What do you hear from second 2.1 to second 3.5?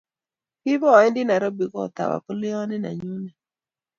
abuleyanit nenyunet